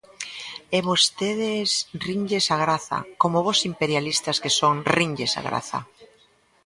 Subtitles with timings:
[0.77, 1.69] E vostedes
[2.05, 5.79] rinlles a graza; como bos imperialistas que son, rinlles a graza.